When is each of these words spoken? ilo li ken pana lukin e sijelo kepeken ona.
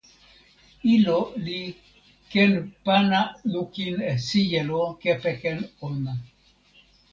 ilo 0.93 1.19
li 1.45 1.59
ken 2.31 2.51
pana 2.85 3.21
lukin 3.53 3.95
e 4.11 4.13
sijelo 4.27 4.81
kepeken 5.01 5.57
ona. 5.87 6.13